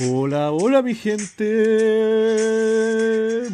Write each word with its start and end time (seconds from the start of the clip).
Hola, 0.00 0.52
hola 0.52 0.80
mi 0.80 0.94
gente. 0.94 1.44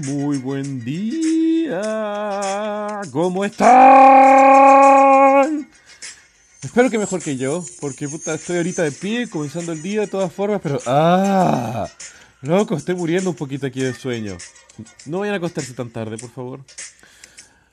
Muy 0.04 0.36
buen 0.36 0.84
día. 0.84 1.80
¿Cómo 3.10 3.46
están? 3.46 3.66
Espero 6.62 6.90
que 6.90 6.98
mejor 6.98 7.22
que 7.22 7.38
yo, 7.38 7.64
porque 7.80 8.10
puta, 8.10 8.34
estoy 8.34 8.58
ahorita 8.58 8.82
de 8.82 8.92
pie, 8.92 9.26
comenzando 9.30 9.72
el 9.72 9.80
día 9.80 10.02
de 10.02 10.06
todas 10.06 10.30
formas, 10.30 10.60
pero 10.62 10.78
¡ah! 10.84 11.88
Loco, 12.42 12.76
estoy 12.76 12.94
muriendo 12.94 13.30
un 13.30 13.36
poquito 13.36 13.66
aquí 13.66 13.80
de 13.80 13.94
sueño. 13.94 14.36
No 15.06 15.20
vayan 15.20 15.32
a 15.32 15.38
acostarse 15.38 15.72
tan 15.72 15.88
tarde, 15.88 16.18
por 16.18 16.28
favor. 16.30 16.60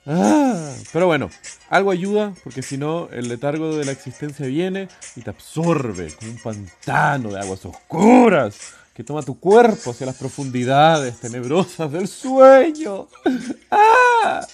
Ah, 0.05 0.60
pero 0.91 1.07
bueno, 1.07 1.29
algo 1.69 1.91
ayuda, 1.91 2.33
porque 2.43 2.61
si 2.61 2.77
no, 2.77 3.09
el 3.11 3.27
letargo 3.29 3.75
de 3.75 3.85
la 3.85 3.91
existencia 3.91 4.45
viene 4.45 4.87
y 5.15 5.21
te 5.21 5.29
absorbe 5.29 6.13
como 6.15 6.31
un 6.31 6.37
pantano 6.37 7.31
de 7.31 7.39
aguas 7.39 7.65
oscuras 7.65 8.57
que 8.93 9.03
toma 9.03 9.21
tu 9.23 9.39
cuerpo 9.39 9.91
hacia 9.91 10.05
las 10.05 10.15
profundidades 10.15 11.19
tenebrosas 11.19 11.91
del 11.91 12.07
sueño. 12.07 13.07
¡Ah! 13.71 14.45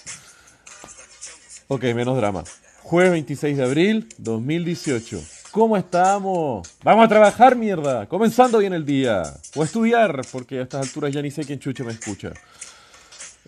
Ok, 1.68 1.82
menos 1.94 2.16
drama. 2.16 2.44
Jueves 2.82 3.12
26 3.12 3.56
de 3.56 3.64
abril 3.64 4.08
2018. 4.18 5.22
¿Cómo 5.50 5.76
estamos? 5.76 6.66
Vamos 6.82 7.04
a 7.04 7.08
trabajar, 7.08 7.56
mierda. 7.56 8.06
Comenzando 8.06 8.58
bien 8.58 8.72
el 8.72 8.86
día. 8.86 9.22
O 9.54 9.64
estudiar, 9.64 10.22
porque 10.30 10.60
a 10.60 10.62
estas 10.62 10.86
alturas 10.86 11.12
ya 11.12 11.20
ni 11.20 11.30
sé 11.30 11.44
quién 11.44 11.58
chucho 11.58 11.84
me 11.84 11.92
escucha. 11.92 12.32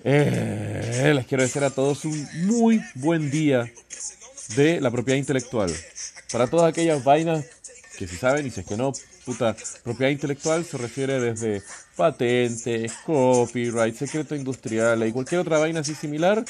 Eh, 0.02 0.79
les 1.02 1.26
quiero 1.26 1.42
decir 1.42 1.64
a 1.64 1.70
todos 1.70 2.04
un 2.04 2.28
muy 2.46 2.82
buen 2.94 3.30
día 3.30 3.72
de 4.54 4.80
la 4.82 4.90
propiedad 4.90 5.18
intelectual. 5.18 5.72
Para 6.30 6.46
todas 6.46 6.68
aquellas 6.68 7.02
vainas 7.02 7.46
que 7.96 8.06
si 8.06 8.16
saben 8.16 8.46
y 8.46 8.50
si 8.50 8.60
es 8.60 8.66
que 8.66 8.76
no, 8.76 8.92
puta, 9.24 9.56
propiedad 9.82 10.12
intelectual 10.12 10.64
se 10.64 10.76
refiere 10.76 11.18
desde 11.18 11.62
patentes, 11.96 12.92
copyright, 13.06 13.96
secreto 13.96 14.36
industrial 14.36 15.06
y 15.06 15.12
cualquier 15.12 15.40
otra 15.40 15.58
vaina 15.58 15.80
así 15.80 15.94
similar 15.94 16.44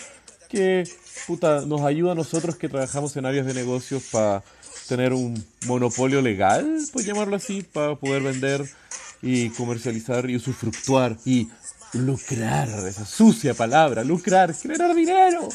que 0.49 0.83
puta, 1.29 1.61
nos 1.65 1.83
ayuda 1.83 2.13
a 2.13 2.17
nosotros 2.17 2.57
que 2.57 2.69
trabajamos 2.69 3.17
en 3.17 3.27
áreas 3.27 3.47
de 3.47 3.55
negocios 3.55 4.03
para 4.11 4.43
tener 4.89 5.13
un 5.13 5.45
monopolio 5.67 6.21
legal, 6.21 6.77
por 6.93 7.05
llamarlo 7.05 7.37
así, 7.37 7.63
para 7.63 7.95
poder 7.95 8.23
vender 8.23 8.69
y 9.23 9.51
comercializar 9.51 10.29
y 10.29 10.35
usufructuar 10.35 11.17
y 11.25 11.49
lucrar, 11.93 12.69
esa 12.87 13.05
sucia 13.05 13.55
palabra, 13.55 14.05
lucrar, 14.05 14.55
generar 14.55 14.95
dinero 14.95 15.49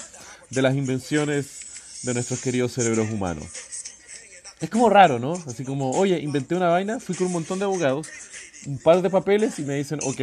de 0.49 0.61
las 0.61 0.75
invenciones 0.75 2.01
de 2.03 2.13
nuestros 2.13 2.41
queridos 2.41 2.73
cerebros 2.73 3.09
humanos. 3.09 3.45
Es 4.59 4.69
como 4.69 4.89
raro, 4.89 5.19
¿no? 5.19 5.33
Así 5.47 5.63
como, 5.63 5.91
oye, 5.91 6.19
inventé 6.19 6.55
una 6.55 6.69
vaina, 6.69 6.99
fui 6.99 7.15
con 7.15 7.27
un 7.27 7.33
montón 7.33 7.59
de 7.59 7.65
abogados, 7.65 8.07
un 8.65 8.77
par 8.77 9.01
de 9.01 9.09
papeles 9.09 9.59
y 9.59 9.63
me 9.63 9.75
dicen, 9.75 9.99
ok, 10.03 10.21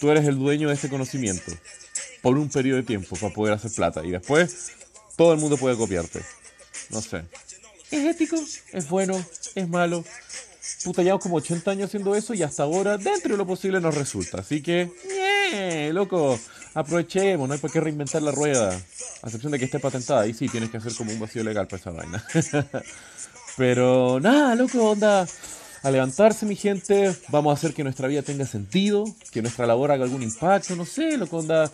tú 0.00 0.10
eres 0.10 0.26
el 0.26 0.38
dueño 0.38 0.68
de 0.68 0.74
este 0.74 0.88
conocimiento 0.88 1.52
por 2.22 2.36
un 2.36 2.48
periodo 2.48 2.78
de 2.78 2.82
tiempo 2.84 3.16
para 3.16 3.32
poder 3.32 3.54
hacer 3.54 3.70
plata 3.70 4.04
y 4.04 4.10
después 4.10 4.72
todo 5.16 5.32
el 5.32 5.38
mundo 5.38 5.56
puede 5.56 5.76
copiarte. 5.76 6.20
No 6.90 7.00
sé. 7.00 7.24
¿Es 7.90 8.04
ético? 8.04 8.36
¿Es 8.72 8.88
bueno? 8.88 9.22
¿Es 9.54 9.68
malo? 9.68 10.04
Puta, 10.84 11.02
llevamos 11.02 11.22
como 11.22 11.36
80 11.36 11.70
años 11.70 11.86
haciendo 11.86 12.14
eso 12.14 12.34
y 12.34 12.42
hasta 12.42 12.62
ahora, 12.62 12.96
dentro 12.96 13.32
de 13.32 13.36
lo 13.36 13.46
posible, 13.46 13.80
nos 13.80 13.94
resulta. 13.94 14.38
Así 14.38 14.62
que, 14.62 14.90
¡nie! 15.52 15.92
loco, 15.92 16.38
aprovechemos, 16.74 17.48
no 17.48 17.54
hay 17.54 17.60
por 17.60 17.70
qué 17.70 17.80
reinventar 17.80 18.22
la 18.22 18.30
rueda. 18.30 18.70
A 19.22 19.26
excepción 19.26 19.52
de 19.52 19.58
que 19.58 19.66
esté 19.66 19.78
patentada, 19.78 20.26
y 20.26 20.34
sí, 20.34 20.48
tienes 20.48 20.70
que 20.70 20.78
hacer 20.78 20.94
como 20.94 21.12
un 21.12 21.20
vacío 21.20 21.44
legal 21.44 21.66
para 21.66 21.80
esa 21.80 21.90
vaina. 21.90 22.24
Pero 23.56 24.20
nada, 24.20 24.54
loco, 24.54 24.90
onda. 24.90 25.26
A 25.82 25.90
levantarse, 25.90 26.44
mi 26.44 26.56
gente, 26.56 27.16
vamos 27.28 27.50
a 27.50 27.54
hacer 27.54 27.72
que 27.72 27.82
nuestra 27.82 28.06
vida 28.06 28.20
tenga 28.20 28.44
sentido, 28.44 29.04
que 29.30 29.40
nuestra 29.40 29.66
labor 29.66 29.90
haga 29.90 30.04
algún 30.04 30.22
impacto, 30.22 30.76
no 30.76 30.84
sé, 30.84 31.16
loco, 31.16 31.38
onda 31.38 31.70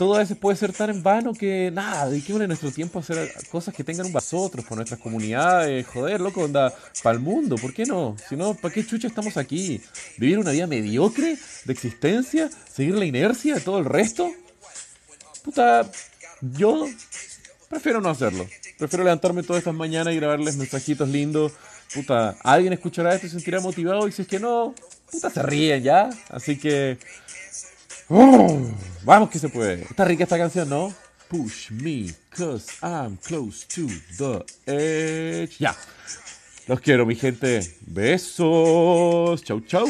todo 0.00 0.18
a 0.18 0.24
puede 0.24 0.56
ser 0.56 0.72
tan 0.72 0.88
en 0.88 1.02
vano 1.02 1.34
que 1.34 1.70
nada, 1.70 2.08
dediquémosle 2.08 2.48
nuestro 2.48 2.70
tiempo 2.70 2.98
a 2.98 3.02
hacer 3.02 3.34
cosas 3.50 3.74
que 3.74 3.84
tengan 3.84 4.10
vosotros, 4.10 4.64
por 4.64 4.78
nuestras 4.78 4.98
comunidades, 4.98 5.86
joder, 5.86 6.22
loco, 6.22 6.44
onda, 6.44 6.74
para 7.02 7.16
el 7.16 7.20
mundo, 7.20 7.56
¿por 7.56 7.74
qué 7.74 7.84
no? 7.84 8.16
Si 8.26 8.34
no, 8.34 8.54
¿para 8.54 8.72
qué 8.72 8.86
chucha 8.86 9.08
estamos 9.08 9.36
aquí? 9.36 9.78
¿Vivir 10.16 10.38
una 10.38 10.52
vida 10.52 10.66
mediocre 10.66 11.36
de 11.66 11.72
existencia? 11.74 12.48
¿Seguir 12.72 12.94
la 12.94 13.04
inercia 13.04 13.56
de 13.56 13.60
todo 13.60 13.78
el 13.78 13.84
resto? 13.84 14.32
Puta, 15.44 15.86
yo 16.40 16.86
prefiero 17.68 18.00
no 18.00 18.08
hacerlo. 18.08 18.46
Prefiero 18.78 19.04
levantarme 19.04 19.42
todas 19.42 19.60
estas 19.60 19.74
mañanas 19.74 20.14
y 20.14 20.16
grabarles 20.16 20.56
mensajitos 20.56 21.10
lindos. 21.10 21.52
Puta, 21.92 22.38
alguien 22.42 22.72
escuchará 22.72 23.14
esto 23.14 23.26
y 23.26 23.28
se 23.28 23.36
sentirá 23.36 23.60
motivado 23.60 24.08
y 24.08 24.12
si 24.12 24.22
es 24.22 24.28
que 24.28 24.40
no, 24.40 24.74
puta, 25.12 25.28
se 25.28 25.42
ríen 25.42 25.82
ya. 25.82 26.08
Así 26.30 26.56
que 26.56 26.96
Vamos 28.10 29.30
que 29.30 29.38
se 29.38 29.48
puede. 29.48 29.82
Está 29.82 30.04
rica 30.04 30.24
esta 30.24 30.36
canción, 30.36 30.68
¿no? 30.68 30.92
Push 31.28 31.70
me, 31.70 32.12
cause 32.30 32.66
I'm 32.82 33.16
close 33.18 33.64
to 33.68 33.86
the 34.18 34.44
edge. 34.66 35.58
Ya. 35.60 35.76
Los 36.66 36.80
quiero, 36.80 37.06
mi 37.06 37.14
gente. 37.14 37.60
Besos. 37.82 39.44
Chau, 39.44 39.60
chau. 39.60 39.86